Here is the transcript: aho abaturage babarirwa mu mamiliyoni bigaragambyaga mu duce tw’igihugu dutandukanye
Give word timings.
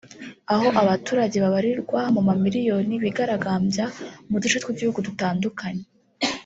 aho 0.53 0.67
abaturage 0.81 1.37
babarirwa 1.43 1.99
mu 2.15 2.21
mamiliyoni 2.27 2.93
bigaragambyaga 3.03 3.99
mu 4.29 4.37
duce 4.41 4.57
tw’igihugu 4.63 4.99
dutandukanye 5.07 5.85